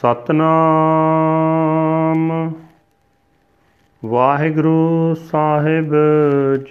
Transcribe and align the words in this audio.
ਸਤਨਾਮ। 0.00 2.52
ਵਾਹਿਗੁਰੂ 4.04 5.14
ਸਾਹਿਬ 5.14 5.94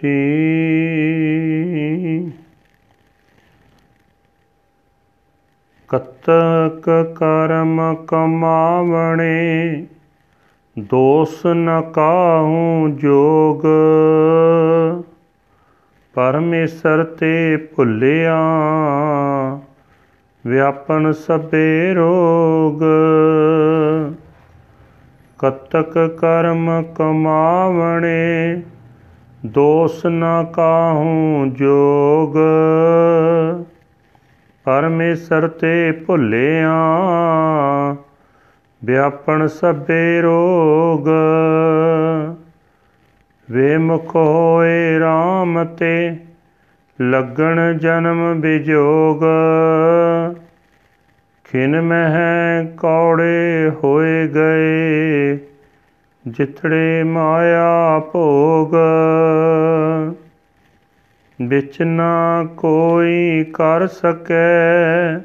ਜੀ। 0.04 2.32
ਕਤਕ 5.88 7.14
ਕਰਮ 7.16 7.96
ਕਮਾਵਣੇ 8.08 9.88
ਦੋਸ 10.80 11.46
ਨ 11.46 11.82
ਕਾਹੂ 11.82 12.90
ਜੋਗ। 12.90 13.62
ਪਰਮੇਸ਼ਰ 16.14 17.04
ਤੇ 17.04 17.70
ਭੁੱਲਿਆ 17.76 18.40
ਵਿਆਪਨ 20.48 21.12
ਸਭੇ 21.12 21.94
ਰੋਗ। 21.94 22.82
ਕਤਕ 25.40 26.18
ਕਰਮ 26.22 26.84
ਕਮਾਵਣੇ, 26.96 28.62
ਦੋਸ 29.46 30.06
ਨ 30.06 30.26
ਕਾਹੂ 30.54 31.46
ਜੋਗ। 31.46 32.38
ਪਰਮੇਸ਼ਰ 34.64 35.48
ਤੇ 35.48 35.92
ਭੁੱਲਿਆ 35.92 36.74
ਵਿਆਪਣ 38.84 39.48
ਸਭੇ 39.48 40.22
ਰੋਗ। 40.22 41.08
ਵੇ 43.52 43.78
ਮੁਖ 43.78 44.16
ਹੋਏ 44.16 45.00
RAM 45.00 45.68
ਤੇ, 45.78 46.18
ਲੱਗਣ 47.02 47.78
ਜਨਮ 47.78 48.42
ਵਿਜੋਗ 48.42 49.24
ਖਿਨ 51.50 51.82
ਮਹਿ 51.82 52.66
ਕੌੜੇ 52.78 53.72
ਹੋਏ 53.84 54.28
ਗਏ 54.28 55.38
ਜਿਤੜੇ 56.26 57.04
ਮਾਇਆ 57.04 58.00
ਭੋਗ। 58.00 58.76
ਵਿੱਚ 61.40 61.82
ਨਾ 61.82 62.44
ਕੋਈ 62.58 63.44
ਕਰ 63.54 63.88
ਸਕੈ 63.88 65.20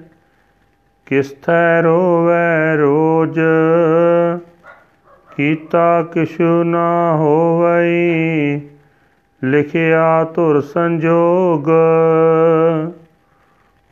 ਕਿਸ 1.07 1.35
ਥੈ 1.43 1.83
ਰੋਵੈ 1.83 2.77
ਰੋਜ। 2.77 3.41
ਕੀਤਾ 5.37 6.03
ਕਿਛੁ 6.03 6.65
ਨਾ 6.65 7.17
ਹੋਵਈ 7.17 8.61
ਲਿਖਿਆ 9.45 10.25
ਧੁਰ 10.25 10.61
ਸੰਜੋਗ। 10.61 11.71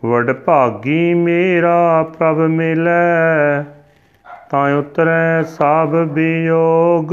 ਵਡ 0.05 0.33
ਭਾਗੀ 0.33 1.15
ਮੇਰਾ 1.15 2.03
ਪ੍ਰਭ 2.19 2.39
ਮਿਲੈ, 2.39 3.63
ਤਾਂ 4.51 4.77
ਉਤਰੈ 4.77 5.43
ਸਭ 5.43 5.89
ਬਿਯੋਗ। 5.89 7.13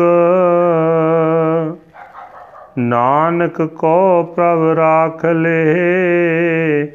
ਨਾਨਕ 2.78 3.62
ਕੋ 3.62 4.24
ਪ੍ਰਭ 4.24 4.78
ਰਾਖ 4.78 5.26
ਲੇ, 5.26 6.92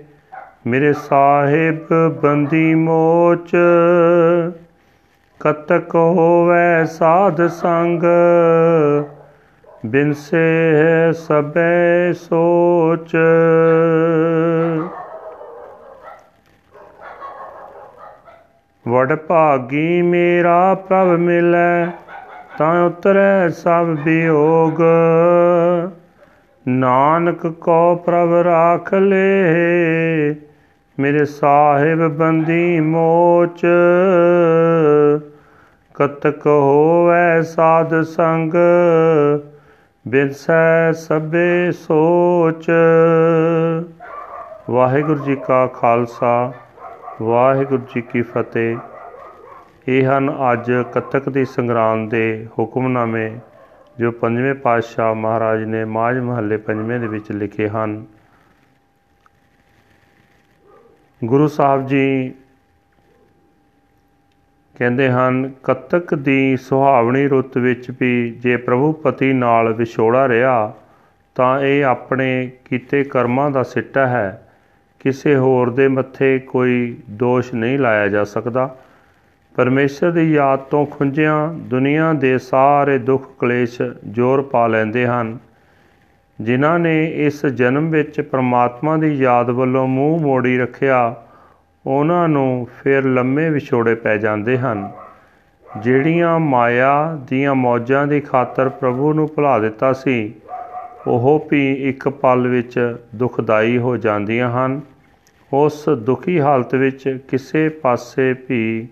ਮੇਰੇ 0.66 0.92
ਸਾਹਿਬ 0.92 1.86
ਬੰਦੀ 2.22 2.74
ਮੋਚ। 2.74 3.56
ਕਤਕ 5.40 5.94
ਹੋਵੇ 5.94 6.84
ਸਾਧ 6.84 7.46
ਸੰਗ 7.46 8.02
ਬਿਨਸੇ 9.86 11.12
ਸਬੈ 11.12 12.12
ਸੋਚ। 12.12 13.16
ਵਡ 18.88 19.14
ਭਾਗੀ 19.14 20.02
ਮੇਰਾ 20.02 20.74
ਪ੍ਰਭ 20.74 21.08
ਮਿਲੈ, 21.08 21.86
ਤਾਂ 22.58 22.84
ਉਤਰੈ 22.86 23.48
ਸਭ 23.48 23.86
ਬਿਯੋਗ। 23.86 24.80
ਨਾਨਕ 26.68 27.46
ਕੋ 27.46 27.94
ਪ੍ਰਭ 27.94 28.34
ਰਾਖ 28.44 28.94
ਲੇ, 28.94 29.24
ਮੇਰੇ 30.98 31.24
ਸਾਹਿਬ 31.24 32.08
ਬੰਦੀ 32.08 32.80
ਮੋਚ। 32.80 33.66
ਕਤਕ 35.94 36.46
ਹੋਵੈ 36.46 37.42
ਸਾਧ 37.42 38.00
ਸੰਗ, 38.02 38.52
ਬਿਨਸੈ 40.08 40.92
ਸਭੇ 40.92 41.72
ਸੋਚ। 41.72 42.70
ਵਾਹਿਗੁਰੂ 44.70 45.18
ਜੀ 45.18 45.36
ਕਾ 45.36 45.66
ਖਾਲਸਾ। 45.66 46.52
ਵਾਹਿਗੁਰੂ 47.22 47.82
ਜੀ 47.94 48.00
ਕੀ 48.00 48.22
ਫਤਿਹ। 48.22 48.76
ਇਹ 49.88 50.06
ਹਨ 50.06 50.36
ਅੱਜ 50.52 50.72
ਕੱਤਕ 50.92 51.28
ਦੀ 51.28 51.44
ਸੰਗਰਾਮ 51.44 52.08
ਦੇ 52.08 52.46
ਹੁਕਮਨਾਮੇ, 52.58 53.38
ਜੋ 53.98 54.10
ਪੰਜਵੇਂ 54.10 54.54
ਪਾਤਸ਼ਾਹ 54.54 55.14
ਮਹਾਰਾਜ 55.14 55.64
ਨੇ 55.64 55.84
ਮਾਝ 55.84 56.18
ਮਹੱਲੇ 56.18 56.56
ਪੰਜਵੇਂ 56.56 57.00
ਦੇ 57.00 57.06
ਵਿੱਚ 57.06 57.32
ਲਿਖੇ 57.32 57.68
ਹਨ। 57.68 58.06
ਗੁਰੂ 61.24 61.48
ਸਾਹਿਬ 61.48 61.86
ਜੀ 61.86 62.34
ਕਹਿੰਦੇ 64.78 65.10
ਹਨ 65.10 65.52
ਕੱਤਕ 65.62 66.14
ਦੀ 66.14 66.56
ਸੁਹਾਵਣੀ 66.56 67.28
ਰੁੱਤ 67.28 67.58
ਵਿੱਚ 67.58 67.90
ਵੀ 68.00 68.30
ਜੇ 68.30 68.56
ਪ੍ਰਭੂ 68.56 68.92
ਪਤੀ 68.92 69.32
ਨਾਲ 69.32 69.72
ਵਿਛੋੜਾ 69.72 70.28
ਰਿਹਾ, 70.28 70.72
ਤਾਂ 71.34 71.60
ਇਹ 71.60 71.84
ਆਪਣੇ 71.84 72.50
ਕੀਤੇ 72.64 73.04
ਕਰਮਾਂ 73.04 73.50
ਦਾ 73.50 73.62
ਸਿੱਟਾ 73.62 74.06
ਹੈ। 74.06 74.43
ਕਿਸੇ 75.04 75.36
ਹੋਰ 75.36 75.70
ਦੇ 75.70 75.88
ਮੱਥੇ 75.88 76.38
ਕੋਈ 76.38 76.96
ਦੋਸ਼ 77.10 77.54
ਨਹੀਂ 77.54 77.78
ਲਾਇਆ 77.78 78.08
ਜਾ 78.08 78.24
ਸਕਦਾ। 78.24 78.76
ਪਰਮੇਸ਼ਰ 79.54 80.10
ਦੀ 80.10 80.32
ਯਾਦ 80.32 80.58
ਤੋਂ 80.58 80.86
ਖੁੰਝਿਆਂ 80.86 81.54
ਦੁਨੀਆ 81.54 82.12
ਦੇ 82.12 82.38
ਸਾਰੇ 82.38 82.98
ਦੁੱਖ 82.98 83.30
ਕਲੇਸ਼ 83.38 83.82
ਜ਼ੋਰ 84.10 84.42
ਪਾ 84.42 84.66
ਲੈਂਦੇ 84.66 85.06
ਹਨ। 85.06 85.38
ਜਿਨ੍ਹਾਂ 86.40 86.78
ਨੇ 86.78 87.04
ਇਸ 87.16 87.46
ਜਨਮ 87.46 87.90
ਵਿੱਚ 87.90 88.20
ਪ੍ਰਮਾਤਮਾ 88.20 88.96
ਦੀ 88.96 89.14
ਯਾਦ 89.14 89.50
ਵੱਲੋਂ 89.50 89.86
ਮੂੰਹ 89.86 90.20
ਮੋੜੀ 90.20 90.58
ਰੱਖਿਆ, 90.58 91.14
ਉਹਨਾਂ 91.86 92.28
ਨੂੰ 92.28 92.68
ਫਿਰ 92.82 93.04
ਲੰਮੇ 93.04 93.50
ਵਿਛੋੜੇ 93.50 93.94
ਪੈ 93.94 94.16
ਜਾਂਦੇ 94.16 94.58
ਹਨ। 94.58 94.90
ਜਿਹੜੀਆਂ 95.82 96.38
ਮਾਇਆ 96.38 97.18
ਦੀਆਂ 97.28 97.54
ਮੌਜਾਂ 97.54 98.06
ਦੀ 98.06 98.20
ਖਾਤਰ 98.20 98.68
ਪ੍ਰਭੂ 98.68 99.12
ਨੂੰ 99.12 99.28
ਭੁਲਾ 99.36 99.58
ਦਿੱਤਾ 99.58 99.92
ਸੀ, 99.92 100.34
ਉਹ 101.06 101.48
ਵੀ 101.50 101.72
ਇੱਕ 101.88 102.08
ਪਲ 102.08 102.48
ਵਿੱਚ 102.48 102.96
ਦੁਖਦਾਈ 103.14 103.78
ਹੋ 103.78 103.96
ਜਾਂਦੀਆਂ 103.96 104.50
ਹਨ। 104.50 104.80
ਉਸ 105.52 105.88
ਦੁਖੀ 105.88 106.40
ਹਾਲਤ 106.40 106.74
ਵਿੱਚ 106.74 107.18
ਕਿਸੇ 107.28 107.68
ਪਾਸੇ 107.68 108.34
ਵੀ, 108.48 108.88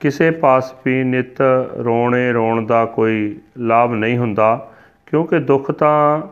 ਕਿਸੇ 0.00 0.30
ਪਾਸ 0.30 0.74
ਵੀ 0.86 1.04
ਨਿਤ 1.04 1.40
ਰੋਣੇ 1.84 2.32
ਰੋਣ 2.32 2.66
ਦਾ 2.66 2.84
ਕੋਈ 2.84 3.40
ਲਾਭ 3.58 3.92
ਨਹੀਂ 3.92 4.18
ਹੁੰਦਾ, 4.18 4.72
ਕਿਉਂਕਿ 5.06 5.38
ਦੁੱਖ 5.38 5.70
ਤਾਂ 5.70 6.22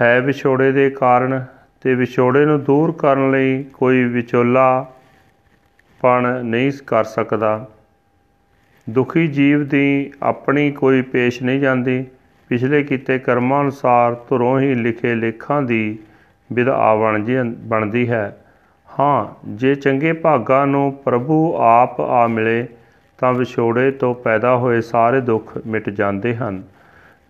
ਹੈ 0.00 0.20
ਵਿਛੋੜੇ 0.20 0.72
ਦੇ 0.72 0.90
ਕਾਰਨ 0.90 1.44
ਤੇ 1.80 1.94
ਵਿਛੋੜੇ 1.94 2.44
ਨੂੰ 2.44 2.64
ਦੂਰ 2.64 2.92
ਕਰਨ 2.92 3.30
ਲਈ 3.30 3.64
ਕੋਈ 3.64 4.04
ਵਿਚੋਲਾ 4.04 4.92
ਪਣ 6.00 6.44
ਨਹੀਂ 6.44 6.72
ਕਰ 6.86 7.04
ਸਕਦਾ। 7.04 7.66
ਦੁਖੀ 8.90 9.26
ਜੀਵ 9.26 9.68
ਦੀ 9.68 10.12
ਆਪਣੀ 10.22 10.70
ਕੋਈ 10.72 11.02
ਪੇਸ਼ 11.02 11.42
ਨਹੀਂ 11.42 11.60
ਜਾਂਦੀ। 11.60 12.06
ਪਿਛਲੇ 12.48 12.82
ਕੀਤੇ 12.82 13.18
ਕਰਮਾਂ 13.18 13.62
ਅਨੁਸਾਰ 13.62 14.16
ਧੁਰੋਂ 14.28 14.60
ਹੀ 14.60 14.74
ਲਿਖੇ 14.74 15.14
ਲੇਖਾਂ 15.14 15.62
ਦੀ 15.62 15.98
ਵਿਧਾ 16.52 16.94
ਬਣਦੀ 17.44 18.08
ਹੈ। 18.08 18.36
ਹਾਂ, 19.00 19.46
ਜੇ 19.48 19.74
ਚੰਗੇ 19.74 20.12
ਭਾਗਾਂ 20.12 20.66
ਨੂੰ 20.66 20.92
ਪ੍ਰਭੂ 20.92 21.54
ਆਪ 21.58 22.00
ਆ 22.00 22.26
ਮਿਲੇ, 22.26 22.66
ਤਾਂ 23.18 23.32
ਵਿਛੋੜੇ 23.34 23.90
ਤੋਂ 23.90 24.14
ਪੈਦਾ 24.14 24.56
ਹੋਏ 24.56 24.80
ਸਾਰੇ 24.80 25.20
ਦੁੱਖ 25.20 25.58
ਮਿਟ 25.66 25.90
ਜਾਂਦੇ 25.90 26.36
ਹਨ। 26.36 26.62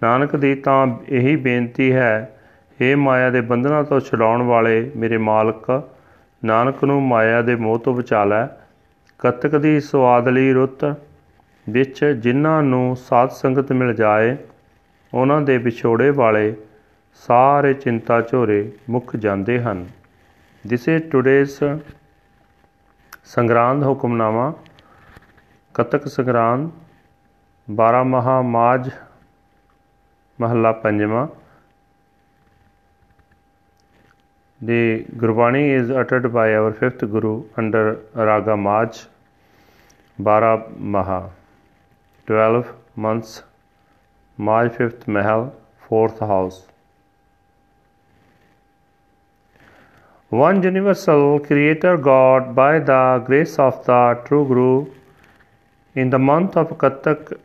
ਨਾਨਕ 0.02 0.36
ਦੀ 0.36 0.54
ਤਾਂ 0.54 0.86
ਇਹੀ 1.08 1.36
ਬੇਨਤੀ 1.36 1.92
ਹੈ 1.92 2.38
हे 2.80 2.98
ਮਾਇਆ 2.98 3.30
ਦੇ 3.30 3.40
ਬੰਧਨਾਂ 3.40 3.84
ਤੋਂ 3.84 4.00
ਛੁਡਾਉਣ 4.00 4.42
ਵਾਲੇ 4.42 4.90
ਮੇਰੇ 4.96 5.16
ਮਾਲਕ, 5.16 5.82
ਨਾਨਕ 6.44 6.84
ਨੂੰ 6.84 7.02
ਮਾਇਆ 7.02 7.42
ਦੇ 7.42 7.56
ਮੋਹ 7.56 7.78
ਤੋਂ 7.78 7.94
ਬਚਾ 7.94 8.24
ਲੈ। 8.24 8.46
ਕਤਕ 9.18 9.56
ਦੀ 9.56 9.80
ਸਵਾਦਲੀ 9.80 10.52
ਰੁੱਤ, 10.52 10.84
ਵਿੱਚ 11.68 12.04
ਜਿਨ੍ਹਾਂ 12.04 12.62
ਨੂੰ 12.62 12.96
ਸਾਧ 12.96 13.28
ਸੰਗਤ 13.28 13.72
ਮਿਲ 13.72 13.94
ਜਾਏ 13.94 14.36
ਉਹਨਾਂ 15.16 15.40
ਦੇ 15.42 15.56
ਵਿਛੋੜੇ 15.58 16.10
ਵਾਲੇ 16.10 16.54
ਸਾਰੇ 17.20 17.72
ਚਿੰਤਾ 17.74 18.20
ਝੋਰੇ 18.20 18.72
ਮੁੱਕ 18.90 19.16
ਜਾਂਦੇ 19.16 19.58
ਹਨ 19.62 19.86
This 20.64 20.86
is 20.92 21.04
today's 21.14 21.54
Sangrand 23.24 23.84
hukamnama 23.84 24.52
Katak 25.74 26.06
Sangrand 26.08 26.68
12 27.68 28.04
Maha 28.06 28.40
Majh 28.42 28.90
Mahalla 30.38 30.72
ਪੰਜਵਾਂ 30.72 31.26
The 34.60 35.04
Gurbani 35.16 35.64
is 35.80 35.90
uttered 35.90 36.32
by 36.32 36.46
our 36.54 36.72
fifth 36.72 37.02
Guru 37.10 37.44
under 37.58 37.98
Raga 38.14 38.56
Maj, 38.56 39.00
Bara 40.18 40.52
Maha, 40.94 41.30
12 42.28 42.64
months, 42.96 43.42
Maj 44.38 44.72
fifth 44.76 45.08
Mahal, 45.08 45.54
fourth 45.88 46.18
house. 46.20 46.66
One 50.28 50.62
universal 50.62 51.40
Creator 51.40 51.96
God, 51.96 52.54
by 52.54 52.78
the 52.78 53.22
grace 53.24 53.58
of 53.58 53.84
the 53.86 54.20
true 54.26 54.44
Guru, 54.46 54.92
in 55.94 56.10
the 56.10 56.18
month 56.18 56.56
of 56.56 56.76
Katak, 56.76 57.38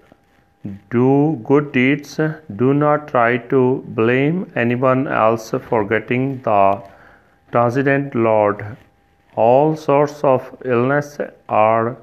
do 0.90 1.40
good 1.46 1.72
deeds. 1.72 2.20
Do 2.56 2.74
not 2.74 3.08
try 3.08 3.38
to 3.38 3.84
blame 3.88 4.52
anyone 4.56 5.08
else, 5.08 5.52
for 5.70 5.86
getting 5.86 6.42
the 6.42 6.84
transcendent 7.52 8.16
Lord. 8.16 8.78
All 9.36 9.78
sorts 9.78 10.24
of 10.26 10.56
illness 10.66 11.20
are 11.48 11.96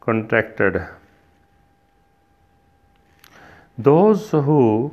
contracted. 0.00 0.86
Those 3.82 4.30
who 4.30 4.92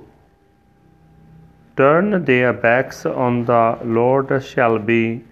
turn 1.76 2.24
their 2.24 2.54
backs 2.54 3.06
on 3.06 3.44
the 3.44 3.78
Lord 3.84 4.32
shall 4.42 4.80
be 4.80 5.26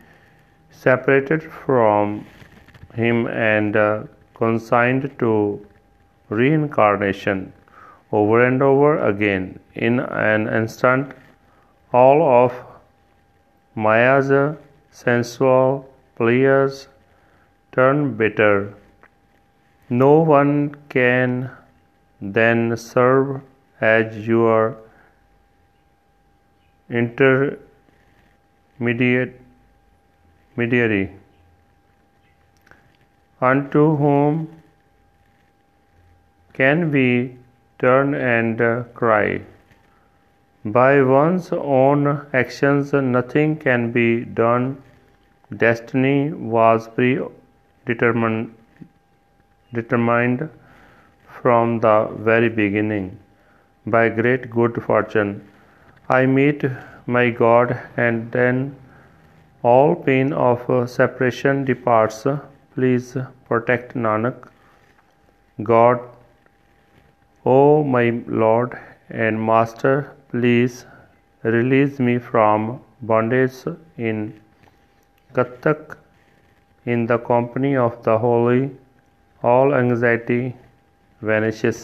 separated 0.71 1.41
from 1.41 2.25
Him 2.95 3.27
and 3.27 3.77
uh, 3.77 4.03
consigned 4.33 5.09
to 5.19 5.65
reincarnation 6.27 7.53
over 8.11 8.45
and 8.45 8.61
over 8.61 8.97
again 9.07 9.59
in 9.73 10.01
an 10.01 10.49
instant. 10.49 11.13
All 11.93 12.21
of 12.43 12.53
Maya's 13.73 14.57
sensual 14.91 15.89
pleasures 16.17 16.89
turn 17.71 18.17
bitter. 18.17 18.73
No 19.89 20.19
one 20.19 20.75
can 20.89 21.51
then 22.21 22.75
serve 22.77 23.41
as 23.81 24.27
your 24.27 24.77
intermediate 26.89 27.59
mediary 30.55 31.11
unto 33.41 33.95
whom 33.97 34.47
can 36.53 36.91
we 36.91 37.37
turn 37.79 38.13
and 38.13 38.61
cry? 38.93 39.41
By 40.63 41.01
one's 41.01 41.51
own 41.51 42.25
actions 42.33 42.93
nothing 42.93 43.57
can 43.57 43.91
be 43.91 44.23
done. 44.23 44.81
Destiny 45.55 46.31
was 46.31 46.87
predetermined 46.87 48.55
determined 49.73 50.49
from 51.45 51.79
the 51.87 51.97
very 52.29 52.49
beginning 52.61 53.09
by 53.97 54.07
great 54.21 54.49
good 54.59 54.81
fortune 54.91 55.33
I 56.07 56.27
meet 56.27 56.63
my 57.07 57.31
God, 57.31 57.79
and 57.97 58.31
then 58.31 58.75
all 59.63 59.95
pain 59.95 60.33
of 60.33 60.89
separation 60.89 61.65
departs. 61.65 62.27
Please 62.75 63.17
protect 63.47 63.95
Nanak. 63.95 64.49
God, 65.63 65.99
O 67.43 67.83
my 67.83 68.21
Lord 68.27 68.77
and 69.09 69.43
Master, 69.43 70.11
please 70.29 70.85
release 71.41 71.99
me 71.99 72.19
from 72.19 72.81
bondage 73.01 73.63
in 73.97 74.39
Katak 75.33 75.97
in 76.85 77.07
the 77.07 77.17
company 77.17 77.75
of 77.75 78.03
the 78.03 78.19
holy. 78.19 78.69
All 79.41 79.73
anxiety 79.73 80.55
vanishes. 81.25 81.75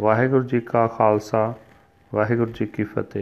Waheguru 0.00 0.44
ji 0.44 0.60
ਕਾ 0.60 0.86
ਖਾਲਸਾ 0.86 1.54
ਵਾਹਿਗੁਰੂ 2.14 2.52
ਜੀ 2.52 2.66
ਕੀ 2.66 2.84
ਫਤਿਹ 2.84 3.18